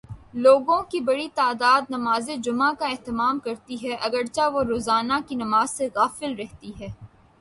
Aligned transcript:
لوگوں 0.33 0.81
کی 0.83 0.99
بڑی 0.99 1.27
تعداد 1.35 1.89
نمازجمعہ 1.89 2.71
کا 2.79 2.87
اہتمام 2.87 3.39
کرتی 3.39 3.75
ہے، 3.83 3.93
اگر 4.01 4.25
چہ 4.25 4.49
وہ 4.53 4.63
روزانہ 4.63 5.19
کی 5.27 5.35
نماز 5.35 5.77
سے 5.77 5.87
غافل 5.95 6.35
رہتی 6.35 6.71
ہے۔ 6.79 6.87